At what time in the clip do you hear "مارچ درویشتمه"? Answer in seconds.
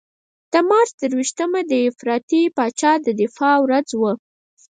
0.69-1.61